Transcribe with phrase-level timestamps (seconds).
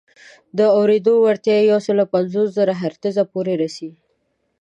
[0.57, 3.89] د اورېدو وړتیا یې یو سل پنځوس زره هرتز پورې رسي.